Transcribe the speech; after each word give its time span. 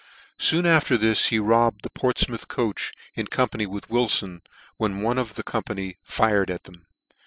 Soon 0.39 0.65
after 0.65 0.97
this 0.97 1.27
he 1.27 1.37
robbed 1.37 1.83
the 1.83 1.91
Portfmouth 1.91 2.47
coach, 2.47 2.91
in 3.13 3.27
company 3.27 3.67
with 3.67 3.89
Wilfon, 3.91 4.41
when 4.77 5.01
one 5.03 5.19
of 5.19 5.35
the 5.35 5.43
company 5.43 5.99
tired 6.09 6.49
at 6.49 6.63
them. 6.63 6.87